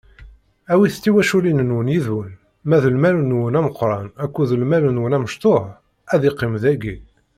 Awit 0.71 0.95
tiwaculin-nwen 1.03 1.91
yid-wen, 1.93 2.33
ma 2.67 2.77
d 2.83 2.85
lmal-nwen 2.95 3.57
ameqran 3.59 4.07
akked 4.23 4.49
lmal-nwen 4.61 5.15
amecṭuḥ 5.17 5.63
ad 6.13 6.21
iqqim 6.29 6.53
dagi. 6.63 6.97